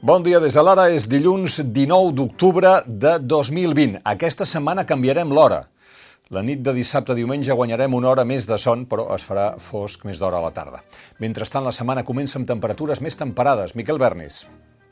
Bon 0.00 0.22
dia 0.24 0.38
des 0.40 0.54
de 0.56 0.62
l'ara, 0.64 0.86
és 0.88 1.04
dilluns 1.12 1.58
19 1.60 2.14
d'octubre 2.16 2.70
de 2.88 3.18
2020. 3.20 3.98
Aquesta 4.08 4.46
setmana 4.48 4.86
canviarem 4.88 5.28
l'hora. 5.28 5.58
La 6.32 6.40
nit 6.40 6.62
de 6.64 6.72
dissabte 6.72 7.12
a 7.12 7.16
diumenge 7.18 7.52
guanyarem 7.52 7.92
una 7.98 8.08
hora 8.08 8.24
més 8.24 8.46
de 8.48 8.56
son, 8.56 8.86
però 8.88 9.10
es 9.12 9.26
farà 9.28 9.58
fosc 9.60 10.06
més 10.08 10.16
d'hora 10.16 10.38
a 10.40 10.46
la 10.46 10.54
tarda. 10.56 10.80
Mentrestant, 11.20 11.66
la 11.68 11.74
setmana 11.76 12.06
comença 12.08 12.40
amb 12.40 12.48
temperatures 12.48 13.02
més 13.04 13.20
temperades. 13.20 13.74
Miquel 13.76 14.00
Bernis. 14.00 14.46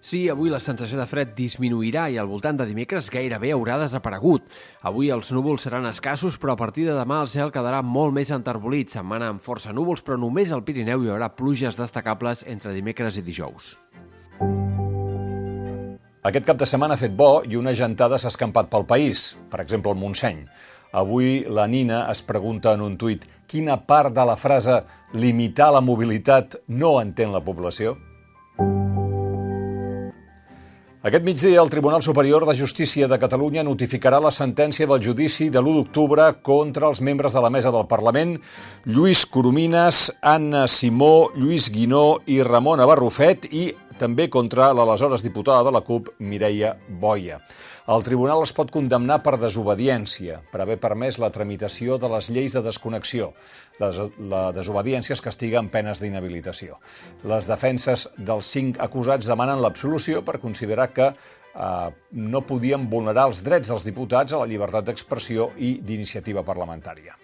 Sí, 0.04 0.26
avui 0.28 0.52
la 0.52 0.60
sensació 0.60 1.00
de 1.00 1.08
fred 1.08 1.32
disminuirà 1.38 2.10
i 2.12 2.20
al 2.20 2.28
voltant 2.28 2.60
de 2.60 2.68
dimecres 2.68 3.08
gairebé 3.08 3.54
haurà 3.56 3.80
desaparegut. 3.80 4.44
Avui 4.92 5.08
els 5.08 5.32
núvols 5.32 5.64
seran 5.64 5.88
escassos, 5.88 6.36
però 6.36 6.52
a 6.52 6.60
partir 6.60 6.84
de 6.84 6.98
demà 6.98 7.22
el 7.24 7.32
cel 7.32 7.54
quedarà 7.54 7.80
molt 7.80 8.12
més 8.12 8.28
enterbolit. 8.36 8.92
Setmana 8.92 9.32
amb 9.32 9.40
força 9.40 9.72
núvols, 9.72 10.04
però 10.04 10.20
només 10.20 10.52
al 10.52 10.66
Pirineu 10.68 11.00
hi 11.00 11.16
haurà 11.16 11.32
pluges 11.32 11.80
destacables 11.80 12.44
entre 12.44 12.76
dimecres 12.76 13.16
i 13.16 13.24
dijous. 13.24 13.72
Aquest 16.26 16.48
cap 16.48 16.56
de 16.58 16.66
setmana 16.66 16.96
ha 16.96 16.98
fet 16.98 17.12
bo 17.14 17.44
i 17.46 17.54
una 17.54 17.70
gentada 17.78 18.18
s'ha 18.18 18.32
escampat 18.32 18.66
pel 18.72 18.88
país, 18.90 19.36
per 19.52 19.60
exemple, 19.62 19.92
el 19.94 20.00
Montseny. 20.00 20.40
Avui 20.98 21.44
la 21.46 21.68
Nina 21.70 22.00
es 22.10 22.24
pregunta 22.26 22.72
en 22.74 22.82
un 22.82 22.96
tuit 22.98 23.22
quina 23.46 23.76
part 23.86 24.10
de 24.16 24.24
la 24.26 24.34
frase 24.36 24.80
limitar 25.14 25.70
la 25.70 25.84
mobilitat 25.84 26.58
no 26.66 26.96
entén 27.00 27.30
la 27.30 27.44
població? 27.44 27.94
Aquest 30.98 31.22
migdia, 31.22 31.62
el 31.62 31.70
Tribunal 31.70 32.02
Superior 32.02 32.44
de 32.44 32.56
Justícia 32.58 33.06
de 33.06 33.16
Catalunya 33.22 33.62
notificarà 33.62 34.18
la 34.18 34.32
sentència 34.34 34.88
del 34.90 34.98
judici 34.98 35.46
de 35.54 35.60
l'1 35.62 35.76
d'octubre 35.76 36.24
contra 36.42 36.88
els 36.90 36.98
membres 37.00 37.32
de 37.32 37.40
la 37.44 37.50
mesa 37.54 37.70
del 37.70 37.86
Parlament, 37.86 38.34
Lluís 38.84 39.22
Coromines, 39.24 40.08
Anna 40.20 40.66
Simó, 40.66 41.30
Lluís 41.36 41.70
Guinó 41.70 42.18
i 42.26 42.42
Ramon 42.42 42.82
Barrufet 42.82 43.46
i 43.54 43.70
també 44.00 44.28
contra 44.32 44.70
l'aleshores 44.72 45.24
diputada 45.26 45.66
de 45.66 45.72
la 45.74 45.82
CUP, 45.84 46.14
Mireia 46.18 46.76
Boia. 46.88 47.40
El 47.88 48.04
tribunal 48.04 48.42
es 48.44 48.52
pot 48.52 48.68
condemnar 48.68 49.22
per 49.24 49.38
desobediència, 49.40 50.42
per 50.52 50.60
haver 50.60 50.76
permès 50.80 51.16
la 51.22 51.30
tramitació 51.32 51.96
de 51.98 52.10
les 52.12 52.28
lleis 52.28 52.56
de 52.56 52.60
desconnexió. 52.66 53.30
La, 53.80 53.88
la 54.18 54.42
desobediència 54.52 55.16
es 55.16 55.24
castiga 55.24 55.62
amb 55.62 55.72
penes 55.72 56.02
d'inhabilitació. 56.02 56.76
Les 57.32 57.48
defenses 57.48 58.08
dels 58.18 58.50
cinc 58.56 58.80
acusats 58.84 59.30
demanen 59.30 59.62
l'absolució 59.64 60.20
per 60.26 60.36
considerar 60.42 60.90
que 60.92 61.08
eh, 61.12 61.88
no 62.12 62.44
podien 62.48 62.90
vulnerar 62.92 63.30
els 63.32 63.40
drets 63.46 63.72
dels 63.72 63.88
diputats 63.88 64.36
a 64.36 64.42
la 64.42 64.50
llibertat 64.50 64.90
d'expressió 64.90 65.52
i 65.56 65.78
d'iniciativa 65.80 66.44
parlamentària. 66.44 67.16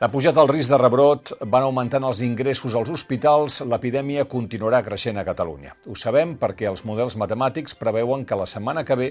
Ha 0.00 0.08
pujat 0.08 0.38
el 0.40 0.48
risc 0.48 0.72
de 0.72 0.76
rebrot, 0.80 1.30
van 1.52 1.66
augmentant 1.66 2.06
els 2.08 2.22
ingressos 2.24 2.72
als 2.78 2.88
hospitals, 2.88 3.58
l'epidèmia 3.68 4.22
continuarà 4.32 4.78
creixent 4.86 5.20
a 5.20 5.24
Catalunya. 5.28 5.74
Ho 5.92 5.96
sabem 6.02 6.30
perquè 6.40 6.70
els 6.70 6.86
models 6.88 7.18
matemàtics 7.20 7.76
preveuen 7.76 8.24
que 8.24 8.38
la 8.40 8.46
setmana 8.48 8.80
que 8.88 8.96
ve 8.96 9.08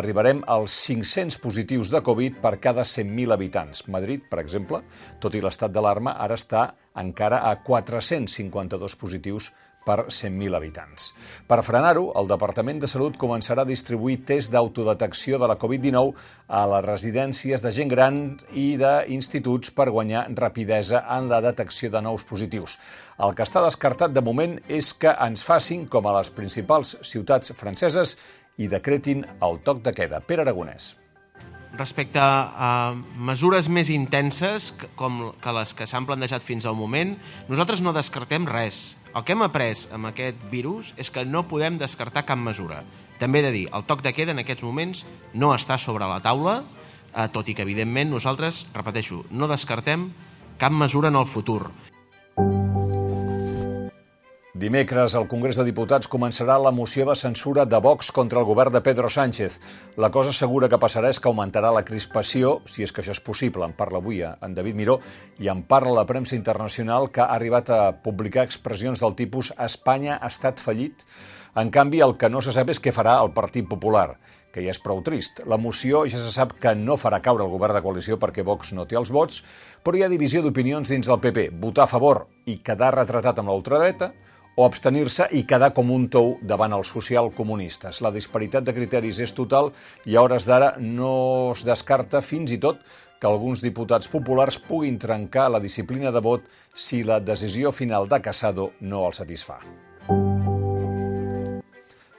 arribarem 0.00 0.40
als 0.54 0.72
500 0.86 1.36
positius 1.42 1.92
de 1.92 2.00
Covid 2.06 2.38
per 2.40 2.54
cada 2.64 2.80
100.000 2.80 3.36
habitants. 3.36 3.84
Madrid, 3.92 4.24
per 4.30 4.40
exemple, 4.40 4.80
tot 5.20 5.36
i 5.36 5.44
l'estat 5.44 5.76
d'alarma, 5.76 6.16
ara 6.16 6.40
està 6.40 6.64
encara 6.96 7.42
a 7.50 7.58
452 7.68 8.96
positius 9.04 9.50
per 9.86 10.06
100.000 10.08 10.56
habitants. 10.56 11.10
Per 11.48 11.58
frenar-ho, 11.66 12.08
el 12.18 12.30
Departament 12.30 12.80
de 12.82 12.90
Salut 12.90 13.18
començarà 13.20 13.64
a 13.64 13.68
distribuir 13.68 14.20
tests 14.28 14.52
d'autodetecció 14.52 15.40
de 15.42 15.48
la 15.50 15.58
Covid-19 15.58 16.12
a 16.48 16.62
les 16.74 16.84
residències 16.86 17.64
de 17.64 17.72
gent 17.74 17.90
gran 17.90 18.20
i 18.52 18.76
d'instituts 18.80 19.74
per 19.76 19.90
guanyar 19.90 20.26
rapidesa 20.38 21.04
en 21.16 21.28
la 21.32 21.42
detecció 21.44 21.90
de 21.90 22.02
nous 22.04 22.24
positius. 22.28 22.78
El 23.22 23.36
que 23.36 23.46
està 23.46 23.64
descartat 23.64 24.14
de 24.14 24.24
moment 24.24 24.58
és 24.68 24.92
que 24.94 25.12
ens 25.12 25.44
facin 25.46 25.86
com 25.90 26.06
a 26.06 26.16
les 26.18 26.32
principals 26.32 26.96
ciutats 27.02 27.54
franceses 27.58 28.16
i 28.58 28.68
decretin 28.68 29.24
el 29.40 29.62
toc 29.64 29.82
de 29.84 29.94
queda. 29.96 30.20
Pere 30.20 30.44
Aragonès 30.46 30.96
respecte 31.72 32.20
a 32.20 32.92
mesures 33.16 33.68
més 33.72 33.88
intenses 33.92 34.72
com 34.96 35.30
que 35.42 35.54
les 35.56 35.72
que 35.76 35.86
s'han 35.88 36.04
plantejat 36.08 36.44
fins 36.44 36.66
al 36.68 36.76
moment, 36.76 37.14
nosaltres 37.48 37.80
no 37.80 37.94
descartem 37.96 38.44
res. 38.48 38.92
El 39.12 39.24
que 39.28 39.34
hem 39.34 39.42
après 39.44 39.82
amb 39.92 40.08
aquest 40.08 40.38
virus 40.48 40.94
és 40.96 41.10
que 41.12 41.26
no 41.28 41.44
podem 41.44 41.76
descartar 41.76 42.24
cap 42.24 42.40
mesura. 42.40 42.78
També 43.20 43.42
he 43.42 43.44
de 43.44 43.52
dir, 43.52 43.66
el 43.76 43.84
toc 43.84 44.00
de 44.00 44.14
queda 44.16 44.32
en 44.32 44.40
aquests 44.40 44.64
moments 44.64 45.04
no 45.36 45.52
està 45.52 45.76
sobre 45.76 46.08
la 46.08 46.22
taula, 46.24 46.62
eh, 47.12 47.28
tot 47.28 47.48
i 47.48 47.54
que, 47.54 47.66
evidentment, 47.68 48.08
nosaltres, 48.08 48.64
repeteixo, 48.72 49.26
no 49.30 49.50
descartem 49.52 50.08
cap 50.56 50.72
mesura 50.72 51.12
en 51.12 51.20
el 51.20 51.28
futur. 51.28 51.66
Dimecres, 54.62 55.16
el 55.18 55.24
Congrés 55.26 55.56
de 55.58 55.64
Diputats 55.66 56.06
començarà 56.06 56.54
la 56.62 56.70
moció 56.70 57.02
de 57.08 57.16
censura 57.18 57.64
de 57.66 57.78
Vox 57.82 58.12
contra 58.14 58.38
el 58.38 58.44
govern 58.46 58.70
de 58.70 58.80
Pedro 58.80 59.08
Sánchez. 59.10 59.56
La 59.98 60.12
cosa 60.14 60.30
segura 60.30 60.68
que 60.70 60.78
passarà 60.78 61.10
és 61.10 61.18
que 61.18 61.26
augmentarà 61.26 61.72
la 61.74 61.82
crispació, 61.82 62.60
si 62.70 62.86
és 62.86 62.94
que 62.94 63.02
això 63.02 63.10
és 63.10 63.20
possible. 63.26 63.66
En 63.66 63.74
parla 63.74 63.98
avui 63.98 64.20
en 64.22 64.54
David 64.54 64.78
Miró 64.78 65.00
i 65.42 65.50
en 65.50 65.64
parla 65.66 65.96
la 65.96 66.06
premsa 66.06 66.38
internacional 66.38 67.10
que 67.10 67.24
ha 67.24 67.34
arribat 67.34 67.74
a 67.74 67.80
publicar 68.06 68.46
expressions 68.46 69.02
del 69.02 69.18
tipus 69.18 69.50
Espanya 69.58 70.20
ha 70.22 70.30
estat 70.30 70.62
fallit. 70.62 71.02
En 71.58 71.74
canvi, 71.74 71.98
el 71.98 72.14
que 72.14 72.30
no 72.30 72.38
se 72.38 72.54
sap 72.54 72.70
és 72.70 72.78
què 72.78 72.94
farà 72.94 73.18
el 73.18 73.34
Partit 73.34 73.66
Popular 73.66 74.12
que 74.54 74.62
ja 74.62 74.70
és 74.70 74.82
prou 74.84 75.02
trist. 75.02 75.42
La 75.48 75.58
moció 75.58 76.06
ja 76.06 76.22
se 76.22 76.30
sap 76.30 76.52
que 76.62 76.76
no 76.78 77.00
farà 77.00 77.18
caure 77.24 77.42
el 77.42 77.50
govern 77.50 77.74
de 77.74 77.82
coalició 77.82 78.14
perquè 78.20 78.44
Vox 78.46 78.76
no 78.76 78.86
té 78.86 78.94
els 79.00 79.10
vots, 79.10 79.42
però 79.82 79.98
hi 79.98 80.06
ha 80.06 80.12
divisió 80.12 80.44
d'opinions 80.44 80.92
dins 80.92 81.08
del 81.08 81.18
PP. 81.18 81.48
Votar 81.58 81.88
a 81.88 81.90
favor 81.96 82.28
i 82.46 82.60
quedar 82.62 82.94
retratat 82.94 83.40
amb 83.40 83.50
l'ultradreta, 83.50 84.12
o 84.56 84.66
abstenir-se 84.66 85.28
i 85.32 85.44
quedar 85.48 85.72
com 85.76 85.90
un 85.94 86.08
tou 86.12 86.36
davant 86.42 86.74
els 86.76 86.90
socialcomunistes. 86.92 88.02
La 88.04 88.12
disparitat 88.12 88.66
de 88.66 88.74
criteris 88.76 89.22
és 89.24 89.32
total 89.36 89.72
i 90.04 90.16
a 90.16 90.24
hores 90.24 90.46
d'ara 90.48 90.74
no 90.80 91.52
es 91.52 91.64
descarta 91.64 92.20
fins 92.20 92.52
i 92.52 92.60
tot 92.60 92.82
que 93.22 93.30
alguns 93.30 93.62
diputats 93.62 94.10
populars 94.10 94.58
puguin 94.58 94.98
trencar 94.98 95.46
la 95.48 95.60
disciplina 95.62 96.10
de 96.10 96.20
vot 96.20 96.48
si 96.74 97.04
la 97.06 97.20
decisió 97.20 97.70
final 97.72 98.08
de 98.10 98.18
Casado 98.20 98.72
no 98.80 99.06
el 99.06 99.14
satisfà. 99.14 99.60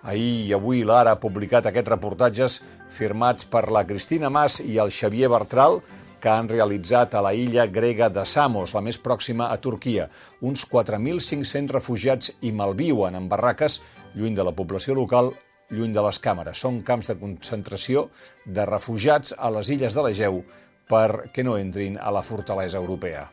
Ahir 0.04 0.48
i 0.48 0.54
avui 0.56 0.84
l'Ara 0.84 1.14
ha 1.16 1.20
publicat 1.20 1.68
aquests 1.68 1.92
reportatges 1.92 2.58
firmats 2.92 3.48
per 3.48 3.70
la 3.72 3.86
Cristina 3.88 4.32
Mas 4.32 4.60
i 4.60 4.78
el 4.80 4.92
Xavier 4.92 5.30
Bertral, 5.32 5.80
que 6.24 6.32
han 6.32 6.48
realitzat 6.48 7.18
a 7.20 7.22
la 7.22 7.34
illa 7.36 7.66
grega 7.68 8.08
de 8.08 8.24
Samos, 8.24 8.72
la 8.72 8.82
més 8.82 8.96
pròxima 8.96 9.50
a 9.52 9.58
Turquia. 9.60 10.06
Uns 10.40 10.64
4.500 10.72 11.74
refugiats 11.76 12.32
hi 12.40 12.54
malviuen 12.56 13.18
en 13.20 13.28
barraques, 13.28 13.82
lluny 14.16 14.38
de 14.38 14.46
la 14.48 14.56
població 14.56 14.96
local, 14.96 15.34
lluny 15.68 15.92
de 15.92 16.06
les 16.06 16.22
càmeres. 16.24 16.64
Són 16.64 16.80
camps 16.88 17.12
de 17.12 17.18
concentració 17.20 18.08
de 18.46 18.64
refugiats 18.70 19.36
a 19.36 19.52
les 19.52 19.74
illes 19.76 19.98
de 19.98 20.08
l'Egeu 20.08 20.40
perquè 20.88 21.44
no 21.44 21.58
entrin 21.60 22.00
a 22.00 22.12
la 22.16 22.24
fortalesa 22.24 22.80
europea. 22.80 23.28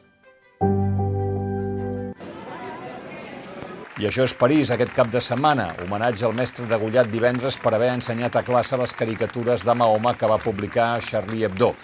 I 4.01 4.07
això 4.09 4.25
és 4.25 4.35
París, 4.35 4.71
aquest 4.73 4.95
cap 4.97 5.11
de 5.13 5.21
setmana. 5.23 5.69
Homenatge 5.85 6.27
al 6.27 6.35
mestre 6.35 6.67
degullat 6.67 7.11
divendres 7.13 7.59
per 7.61 7.77
haver 7.77 7.95
ensenyat 7.95 8.39
a 8.41 8.47
classe 8.47 8.79
les 8.81 8.95
caricatures 8.97 9.63
de 9.63 9.75
Mahoma 9.77 10.17
que 10.17 10.27
va 10.27 10.43
publicar 10.43 10.95
Charlie 11.05 11.45
Hebdo. 11.47 11.75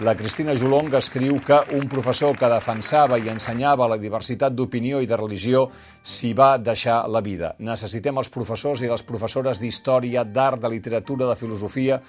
La 0.00 0.16
Cristina 0.18 0.56
Jolong 0.58 0.90
escriu 0.98 1.36
que 1.38 1.54
un 1.76 1.84
professor 1.86 2.32
que 2.34 2.48
defensava 2.50 3.14
i 3.22 3.28
ensenyava 3.30 3.86
la 3.86 3.98
diversitat 4.02 4.50
d'opinió 4.50 4.98
i 4.98 5.06
de 5.06 5.14
religió 5.14 5.68
s'hi 6.02 6.32
va 6.34 6.56
deixar 6.58 6.96
la 7.06 7.20
vida. 7.22 7.52
Necessitem 7.62 8.18
els 8.18 8.32
professors 8.34 8.82
i 8.82 8.90
les 8.90 9.04
professores 9.06 9.60
d'història, 9.62 10.24
d'art, 10.24 10.58
de 10.64 10.72
literatura, 10.72 11.28
de 11.30 11.36
filosofia, 11.38 12.00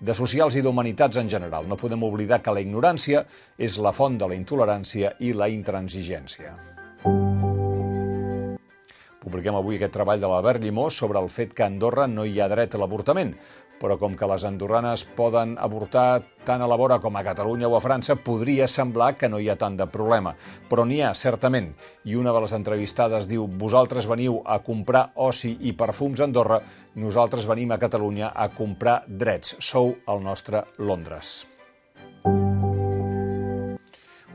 de 0.00 0.16
socials 0.18 0.58
i 0.60 0.64
d'humanitats 0.66 1.16
en 1.16 1.32
general. 1.32 1.64
No 1.64 1.80
podem 1.80 2.04
oblidar 2.04 2.42
que 2.44 2.52
la 2.52 2.60
ignorància 2.60 3.24
és 3.56 3.78
la 3.80 3.96
font 3.96 4.20
de 4.20 4.28
la 4.28 4.36
intolerància 4.36 5.14
i 5.24 5.32
la 5.32 5.48
intransigència. 5.48 6.79
Publiquem 9.20 9.56
avui 9.56 9.76
aquest 9.76 9.92
treball 9.92 10.20
de 10.20 10.28
l'Albert 10.30 10.62
Llimós 10.64 10.96
sobre 10.96 11.20
el 11.20 11.28
fet 11.28 11.52
que 11.52 11.66
a 11.66 11.68
Andorra 11.68 12.06
no 12.08 12.24
hi 12.24 12.38
ha 12.40 12.48
dret 12.48 12.72
a 12.74 12.80
l'avortament, 12.80 13.34
però 13.80 13.96
com 14.00 14.14
que 14.16 14.28
les 14.28 14.44
andorranes 14.48 15.04
poden 15.16 15.54
avortar 15.60 16.22
tant 16.48 16.64
a 16.64 16.68
la 16.68 16.76
vora 16.80 16.98
com 17.00 17.16
a 17.16 17.24
Catalunya 17.24 17.68
o 17.68 17.76
a 17.76 17.82
França, 17.84 18.16
podria 18.16 18.68
semblar 18.68 19.14
que 19.20 19.28
no 19.28 19.40
hi 19.40 19.48
ha 19.48 19.58
tant 19.60 19.76
de 19.76 19.88
problema. 19.92 20.34
Però 20.68 20.84
n'hi 20.88 21.00
ha, 21.04 21.12
certament, 21.12 21.72
i 22.04 22.16
una 22.16 22.32
de 22.36 22.44
les 22.44 22.56
entrevistades 22.56 23.28
diu 23.28 23.48
«Vosaltres 23.60 24.08
veniu 24.08 24.40
a 24.44 24.60
comprar 24.64 25.10
oci 25.16 25.56
i 25.60 25.76
perfums 25.76 26.20
a 26.20 26.28
Andorra, 26.28 26.60
nosaltres 26.96 27.48
venim 27.48 27.72
a 27.72 27.80
Catalunya 27.80 28.32
a 28.34 28.50
comprar 28.56 29.02
drets. 29.06 29.56
Sou 29.60 29.96
el 30.08 30.24
nostre 30.24 30.64
Londres». 30.78 31.59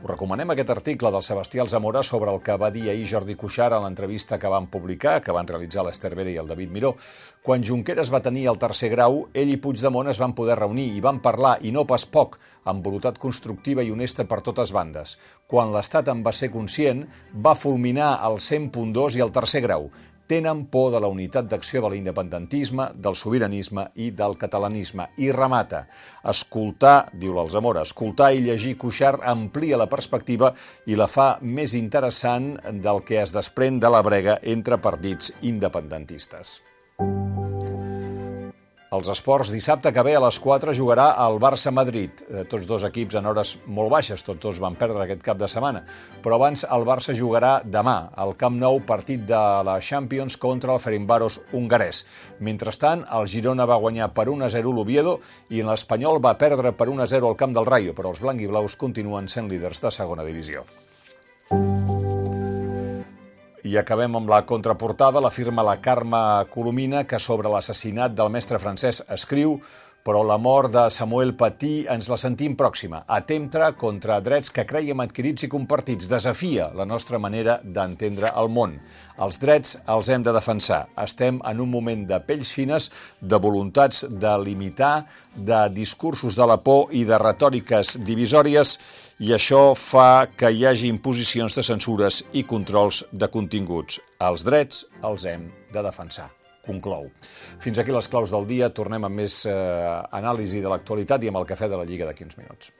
Us 0.06 0.10
recomanem 0.12 0.52
aquest 0.52 0.68
article 0.70 1.10
del 1.10 1.22
Sebastià 1.26 1.64
Alzamora 1.64 1.98
sobre 2.06 2.30
el 2.30 2.36
que 2.46 2.54
va 2.62 2.68
dir 2.70 2.84
ahir 2.92 3.08
Jordi 3.10 3.34
Cuixart 3.34 3.74
a 3.74 3.80
l'entrevista 3.82 4.38
que 4.38 4.52
van 4.52 4.68
publicar, 4.70 5.16
que 5.18 5.34
van 5.34 5.48
realitzar 5.50 5.82
l'Ester 5.82 6.12
Vera 6.14 6.30
i 6.30 6.36
el 6.38 6.46
David 6.46 6.70
Miró. 6.70 6.92
Quan 7.42 7.66
Junqueras 7.66 8.12
va 8.14 8.22
tenir 8.22 8.44
el 8.46 8.60
tercer 8.62 8.92
grau, 8.94 9.24
ell 9.34 9.50
i 9.50 9.58
Puigdemont 9.58 10.06
es 10.06 10.22
van 10.22 10.36
poder 10.38 10.60
reunir 10.60 10.86
i 10.94 11.02
van 11.02 11.18
parlar, 11.24 11.56
i 11.66 11.74
no 11.74 11.88
pas 11.90 12.06
poc, 12.06 12.38
amb 12.70 12.86
voluntat 12.86 13.18
constructiva 13.18 13.82
i 13.82 13.90
honesta 13.90 14.28
per 14.30 14.44
totes 14.46 14.70
bandes. 14.70 15.18
Quan 15.50 15.74
l'Estat 15.74 16.14
en 16.14 16.22
va 16.22 16.30
ser 16.30 16.54
conscient, 16.54 17.02
va 17.34 17.58
fulminar 17.58 18.20
el 18.30 18.38
100.2 18.38 19.18
i 19.18 19.26
el 19.26 19.34
tercer 19.34 19.66
grau. 19.66 19.90
Tenen 20.26 20.66
por 20.66 20.92
de 20.94 21.00
la 21.00 21.10
unitat 21.12 21.48
d'acció 21.50 21.82
de 21.84 21.92
l'independentisme, 21.94 22.90
del 22.94 23.16
sobiranisme 23.16 23.88
i 23.94 24.10
del 24.10 24.36
catalanisme. 24.36 25.08
I 25.22 25.32
remata, 25.32 25.86
escoltar, 26.24 27.10
diu 27.14 27.34
l'Alzamora, 27.36 27.86
escoltar 27.86 28.32
i 28.34 28.44
llegir 28.44 28.76
Cuixart 28.76 29.24
amplia 29.24 29.80
la 29.80 29.88
perspectiva 29.90 30.52
i 30.86 30.98
la 30.98 31.08
fa 31.10 31.36
més 31.42 31.74
interessant 31.78 32.54
del 32.82 33.04
que 33.06 33.22
es 33.22 33.34
desprèn 33.34 33.80
de 33.80 33.92
la 33.92 34.02
brega 34.06 34.40
entre 34.42 34.82
partits 34.82 35.32
independentistes. 35.42 36.60
Els 38.96 39.08
esports, 39.12 39.50
dissabte 39.52 39.90
que 39.92 40.02
ve 40.06 40.14
a 40.16 40.20
les 40.24 40.36
4 40.40 40.72
jugarà 40.72 41.10
el 41.26 41.34
Barça-Madrid. 41.42 42.22
Eh, 42.30 42.44
tots 42.48 42.64
dos 42.68 42.86
equips 42.88 43.18
en 43.18 43.26
hores 43.28 43.50
molt 43.66 43.90
baixes, 43.92 44.24
tots 44.24 44.40
dos 44.40 44.60
van 44.62 44.78
perdre 44.80 45.02
aquest 45.04 45.20
cap 45.26 45.36
de 45.36 45.48
setmana. 45.52 45.82
Però 46.24 46.38
abans 46.38 46.64
el 46.64 46.86
Barça 46.88 47.12
jugarà 47.18 47.58
demà 47.60 47.96
al 48.16 48.32
Camp 48.40 48.56
Nou 48.56 48.80
partit 48.88 49.28
de 49.28 49.42
la 49.68 49.76
Champions 49.84 50.38
contra 50.40 50.72
el 50.72 50.80
Ferimbaros 50.80 51.42
hongarès. 51.52 52.06
Mentrestant, 52.40 53.04
el 53.20 53.28
Girona 53.28 53.68
va 53.68 53.80
guanyar 53.84 54.14
per 54.16 54.30
1-0 54.32 54.72
l'Oviedo 54.72 55.18
i 55.52 55.60
l'Espanyol 55.60 56.22
va 56.24 56.38
perdre 56.40 56.72
per 56.72 56.88
1-0 56.88 57.20
al 57.28 57.36
Camp 57.36 57.52
del 57.52 57.68
Rayo, 57.68 57.92
però 57.92 58.16
els 58.16 58.24
blanc 58.24 58.40
i 58.40 58.48
blaus 58.48 58.80
continuen 58.80 59.28
sent 59.28 59.52
líders 59.52 59.84
de 59.84 59.92
segona 59.92 60.24
divisió. 60.24 60.64
I 63.66 63.74
acabem 63.80 64.14
amb 64.14 64.28
la 64.30 64.44
contraportada, 64.46 65.18
la 65.18 65.32
firma 65.34 65.64
la 65.66 65.80
Carme 65.82 66.20
Colomina, 66.52 67.02
que 67.02 67.18
sobre 67.18 67.50
l'assassinat 67.50 68.14
del 68.14 68.30
mestre 68.30 68.60
francès 68.62 69.02
escriu 69.10 69.56
però 70.06 70.22
la 70.22 70.36
mort 70.38 70.70
de 70.70 70.84
Samuel 70.94 71.32
Paty 71.34 71.88
ens 71.90 72.06
la 72.06 72.18
sentim 72.20 72.54
pròxima. 72.54 73.00
Atempta 73.10 73.72
contra 73.74 74.20
drets 74.22 74.52
que 74.54 74.62
creiem 74.68 75.02
adquirits 75.02 75.42
i 75.42 75.50
compartits. 75.50 76.06
Desafia 76.06 76.68
la 76.78 76.86
nostra 76.86 77.18
manera 77.18 77.58
d'entendre 77.64 78.30
el 78.38 78.52
món. 78.54 78.76
Els 79.18 79.40
drets 79.42 79.74
els 79.90 80.12
hem 80.12 80.22
de 80.22 80.36
defensar. 80.36 80.84
Estem 81.02 81.40
en 81.42 81.64
un 81.64 81.72
moment 81.72 82.06
de 82.06 82.20
pells 82.22 82.54
fines, 82.54 82.88
de 83.20 83.42
voluntats 83.42 84.04
de 84.06 84.36
limitar, 84.44 85.08
de 85.34 85.64
discursos 85.74 86.38
de 86.38 86.46
la 86.46 86.60
por 86.62 86.94
i 86.94 87.02
de 87.08 87.18
retòriques 87.18 87.96
divisòries, 88.06 88.78
i 89.18 89.34
això 89.34 89.72
fa 89.74 90.28
que 90.38 90.52
hi 90.52 90.66
hagi 90.68 90.92
imposicions 90.92 91.58
de 91.58 91.66
censures 91.66 92.22
i 92.32 92.46
controls 92.46 93.02
de 93.10 93.26
continguts. 93.26 93.98
Els 94.22 94.46
drets 94.46 94.84
els 95.02 95.26
hem 95.26 95.50
de 95.72 95.82
defensar 95.82 96.30
conclou. 96.66 97.10
Fins 97.62 97.78
aquí 97.78 97.94
les 97.94 98.10
claus 98.12 98.34
del 98.34 98.48
dia. 98.50 98.72
Tornem 98.74 99.06
amb 99.08 99.22
més 99.22 99.44
eh, 99.48 99.54
anàlisi 100.20 100.64
de 100.64 100.72
l'actualitat 100.72 101.24
i 101.24 101.32
amb 101.32 101.42
el 101.42 101.48
cafè 101.48 101.70
de 101.70 101.80
la 101.80 101.86
Lliga 101.88 102.10
d'aquí 102.10 102.26
uns 102.26 102.38
minuts. 102.40 102.74